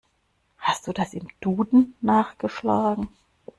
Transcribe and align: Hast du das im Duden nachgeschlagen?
Hast 0.57 0.87
du 0.87 0.93
das 0.93 1.13
im 1.13 1.27
Duden 1.41 1.93
nachgeschlagen? 2.01 3.09